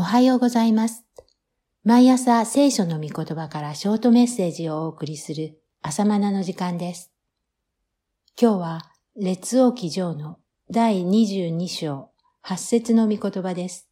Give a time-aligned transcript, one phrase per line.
[0.00, 1.04] おはようございます。
[1.84, 7.12] 毎朝聖書の御言葉からショートメッセージをお送りする朝マナの時間です。
[8.40, 10.38] 今日は列王記上の
[10.70, 13.90] 第22章8節の御言葉です。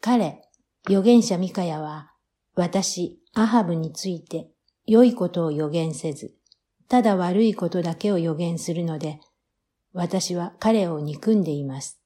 [0.00, 0.42] 彼、
[0.84, 2.10] 預言者ミカヤは
[2.56, 4.48] 私、アハブについて
[4.84, 6.34] 良いことを予言せず、
[6.88, 9.20] ただ悪いことだけを予言するので、
[9.92, 12.03] 私は彼を憎んでいます。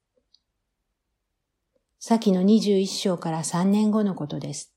[2.00, 4.72] 先の21章から3年後のことです。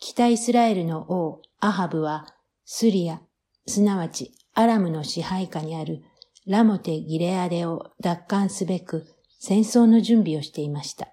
[0.00, 2.26] 北イスラエルの王アハブは
[2.64, 3.20] スリア、
[3.66, 6.02] すなわちアラムの支配下にある
[6.44, 9.06] ラモテ・ギレアデを奪還すべく
[9.38, 11.08] 戦争の準備をしていました。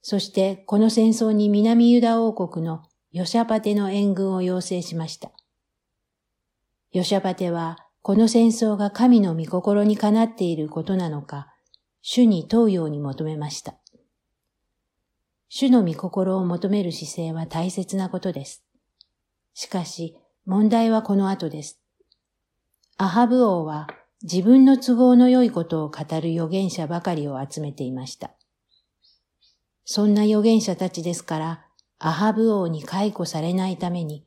[0.00, 5.32] そしてこの戦争に南ユダ王国のヨシャパテの援軍を要請しました。
[6.92, 11.51] ヨシャパテはこの戦争が神の御心にかなっていることなのか、
[12.02, 13.76] 主に問うように求めました。
[15.48, 18.64] 主の御心を求める姿勢は大切なことです。
[19.54, 21.80] しかし、問題はこの後です。
[22.96, 23.86] アハブ王は
[24.22, 28.32] 自分の都合の良いことを語る預言者ばかりを集めていました。
[29.84, 31.66] そんな預言者たちですから、
[31.98, 34.24] アハブ王に解雇されないために、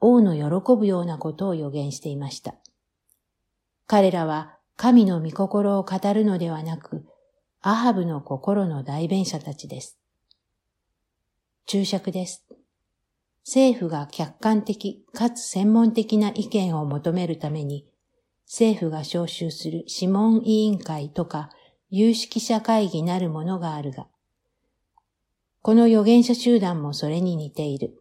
[0.00, 2.54] 王の喜ぶようなことを予言していました。
[3.86, 7.04] 彼らは神の御心を語るのではなく、
[7.62, 9.98] アハブの心の代弁者たちです。
[11.66, 12.46] 注釈です。
[13.44, 17.88] 政府が客観的かつ専門的な意見を求めるために、
[18.46, 21.50] 政府が招集する諮問委員会とか
[21.90, 24.06] 有識者会議なるものがあるが、
[25.60, 28.00] この預言者集団もそれに似ている。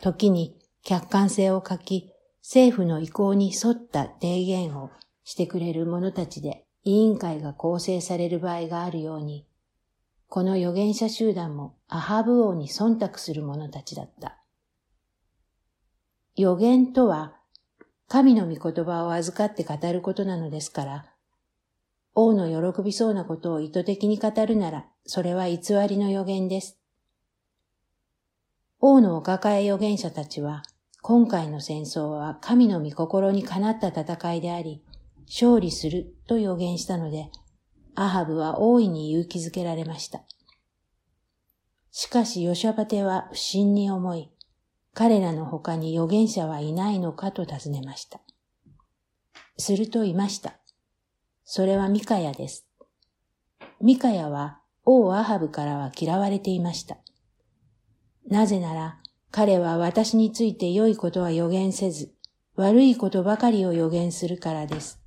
[0.00, 2.12] 時に客観性を欠き、
[2.42, 4.90] 政府の意向に沿った提言を
[5.28, 9.46] してくれる者たちで委員会が構成される場合があるように、
[10.26, 14.38] この預言者集団もアハブ王に忖度する者たちだった。
[16.38, 17.34] 預言とは、
[18.08, 21.12] 神の御言葉を預かって語ることなのですから、
[22.14, 25.56] 王の喜びそうなことを意図的に語るなら、それは偽
[25.86, 26.78] りの預言です。
[28.80, 30.62] 王のお抱え預言者たちは、
[31.02, 34.82] 今回の戦争は神の御心にかなった戦いであり、
[35.28, 37.30] 勝利すると予言したので、
[37.94, 40.22] アハブは大いに勇気づけられました。
[41.90, 44.30] しかしヨシャバテは不審に思い、
[44.94, 48.20] 彼らの他に預言者はいないのかと尋ねました。
[49.58, 50.58] するといました。
[51.44, 52.66] それはミカヤです。
[53.80, 56.96] ミカヤは王アハブからは嫌われていました。
[58.26, 58.98] なぜなら
[59.30, 62.12] 彼は私について良いことは予言せず、
[62.56, 64.97] 悪いことばかりを予言するからです。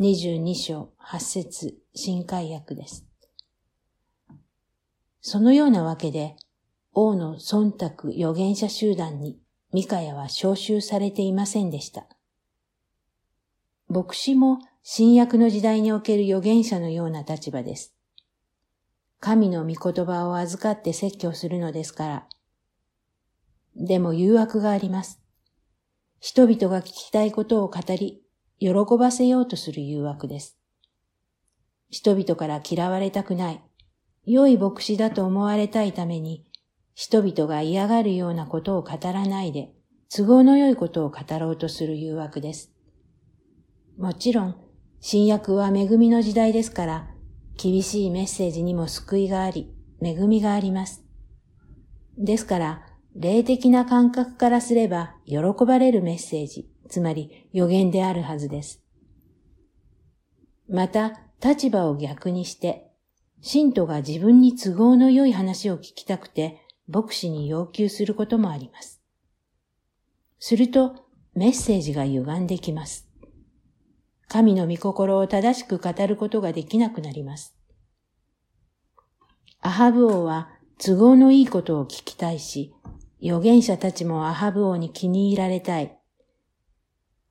[0.00, 3.04] 22章8節新海訳です。
[5.20, 6.34] そのようなわけで、
[6.94, 9.38] 王の忖度預言者集団に
[9.70, 12.06] ミカヤは召集されていませんでした。
[13.86, 17.94] 牧師も新約の時代における預言者のような立場です。
[19.20, 22.26] 神の御言葉を預かって説教するのですから。
[23.76, 25.20] でも誘惑があります。
[26.18, 28.22] 人々が聞きたいことを語り、
[28.62, 30.56] 喜ばせようとする誘惑です。
[31.90, 33.60] 人々から嫌われたくない、
[34.24, 36.46] 良い牧師だと思われたいために、
[36.94, 39.72] 人々が嫌がるようなことを語らないで、
[40.14, 42.70] 都合の良いことを語ろうとする誘惑です。
[43.98, 44.56] もちろん、
[45.00, 47.10] 新約は恵みの時代ですから、
[47.60, 51.04] 厳しいメッセージにも救いがあり、恵みがあります。
[52.16, 52.86] ですから、
[53.16, 58.82] 霊的な感覚からすれば喜ばれるメッセージ、つまり予言であるはずです。
[60.68, 62.92] また、立場を逆にして、
[63.40, 69.00] 信徒が自分に都合の良い話を聞きたくて、牧師に要求することもあります。
[70.38, 73.08] すると、メッセージが歪んできます。
[74.28, 77.56] 神の御心を正しく語ることができなくなります。
[79.62, 82.74] アハブ王は都合のいいことを聞きたいし、
[83.22, 85.98] 預言者たちもアハブ王に気に入られたい。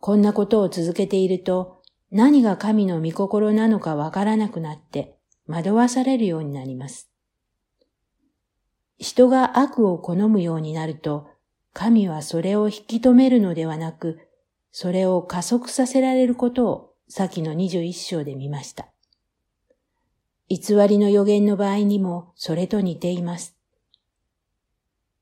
[0.01, 5.15] こんなことを続けていると、何が神の御心なのかわからなくなって
[5.47, 7.11] 惑わされるようになります。
[8.97, 11.29] 人が悪を好むようになると、
[11.73, 14.27] 神はそれを引き止めるのではなく、
[14.71, 18.87] それを加速させられることを先の21章で見ました。
[20.49, 23.55] 偽りの予言の場合にもそれと似ています。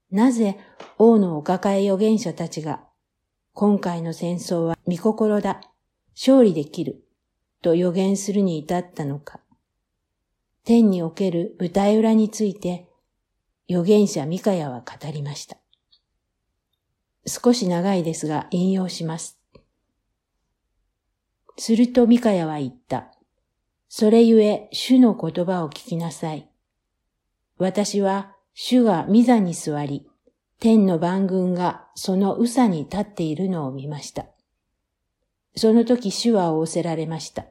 [0.09, 0.57] なぜ
[0.97, 2.88] 王のお抱え預言者たちが
[3.59, 5.59] 今回の戦争は見心だ、
[6.15, 7.03] 勝利できる、
[7.61, 9.41] と予言するに至ったのか。
[10.63, 12.87] 天における舞台裏について、
[13.69, 15.57] 預言者ミカヤは語りました。
[17.27, 19.37] 少し長いですが引用します。
[21.57, 23.11] するとミカヤは言った。
[23.89, 26.49] それゆえ主の言葉を聞きなさい。
[27.57, 30.07] 私は主が御座に座り、
[30.59, 34.25] 天の万軍がその宇佐に立っているのを見ました。
[35.55, 37.45] その時主は仰せられました。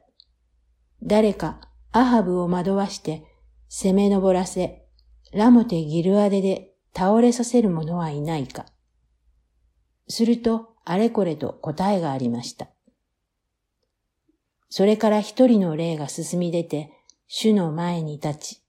[1.01, 1.61] 誰か
[1.91, 3.23] アハブを惑わして
[3.67, 4.85] 攻め上らせ、
[5.33, 8.65] ラモテギルアデで倒れさせる者はいないか。
[10.07, 12.67] すると、あれこれと答えがありました。
[14.69, 16.91] それから一人の霊が進み出て、
[17.27, 18.61] 主の前に立ち、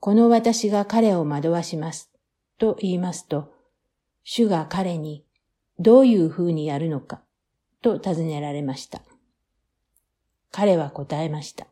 [0.00, 2.10] この私が彼を惑わします。
[2.58, 3.52] と言いますと、
[4.30, 5.24] 主が彼に
[5.78, 7.22] どういう風にやるのか、
[7.80, 9.00] と尋ねられました。
[10.52, 11.66] 彼は答えました。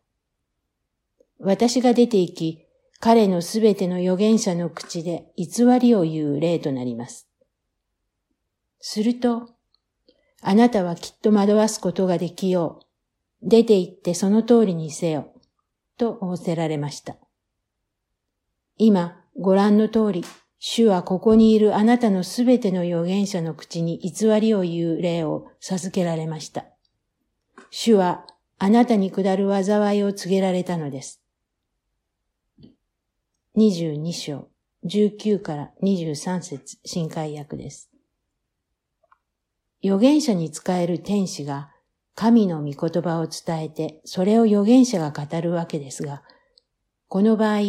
[1.39, 2.65] 私が出て行き、
[2.99, 7.29] 彼のすべての預言者の口で偽りを言う例となります。
[8.81, 9.51] すると、
[10.41, 12.81] あなたはきっと惑わすことができよ
[13.43, 13.49] う。
[13.51, 15.31] 出て行ってその通りにせよ。
[15.99, 17.17] と仰せられました。
[18.79, 20.25] 今、ご覧の通り、
[20.59, 26.65] 主はここにいるあなたのすべての預言者の口に偽りを言う例を授けられました。
[27.71, 28.27] 主は
[28.59, 31.21] あなたに下る災いを告げられたのです。
[33.57, 34.49] 22章、
[34.85, 37.91] 19から23節新海訳です。
[39.85, 41.71] 預言者に使える天使が
[42.15, 46.23] 神の御言葉を伝えて、それを預言者が語るわけですが、
[47.09, 47.61] この場合、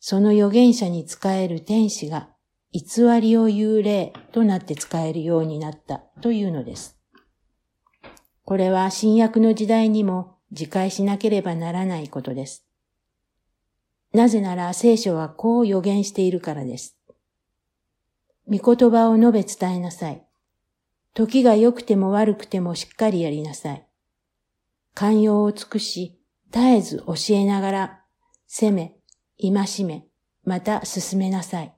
[0.00, 2.30] その預言者に使える天使が
[2.72, 6.98] 偽りを言う例となって使えるようになったというのです。
[8.44, 12.64] これは新約の時代にも自戒しなければならないことです。
[14.12, 16.96] なぜなら聖書はこう予言しているからです。
[18.48, 20.24] 御言葉を述べ伝えなさい。
[21.14, 23.86] 時が良くても悪くてもしっかりやりなさい。
[24.94, 26.18] 寛容を尽くし、
[26.50, 28.00] 絶えず教えながら、
[28.46, 28.99] 責め、
[29.40, 30.06] 戒め、
[30.44, 31.74] また進めなさい。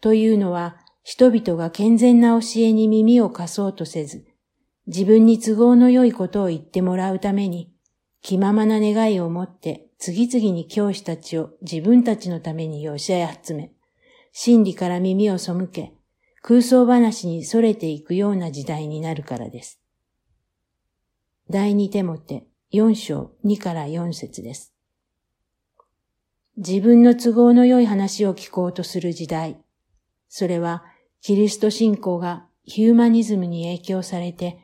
[0.00, 4.24] というのは、人々が健全な教えに耳を貸そうとせず、
[4.86, 7.72] 自分に都合の良いことを言ってもらうために、
[8.22, 13.72] 気ままな願いを持って次々に教師たちを自分たちのために寄せ集め、
[14.32, 15.94] 真理から耳を背け、
[16.42, 19.80] 空想話に逸れていくような時代になるからです。
[21.50, 24.75] 第二手モて4章2から4節です。
[26.56, 29.58] 自分の都合の良い話を聞こうとする時代。
[30.28, 30.84] それは
[31.20, 34.58] キリスト信仰がヒューマニズムに影響されて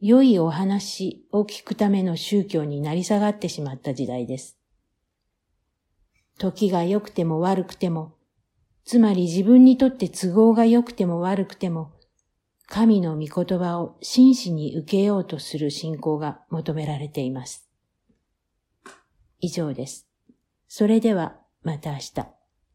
[0.00, 4.58] 良いお話を聞くための宗教になり下がってしまった時代です。
[6.38, 8.14] 時が良くても悪くても、
[8.84, 11.92] つまり自分にとって都合が良くても悪くても、
[12.66, 17.68] 神の御言葉を真摯に受けようとする信仰が求められています。
[19.40, 20.05] 以上です。
[20.68, 22.35] それではまた明日。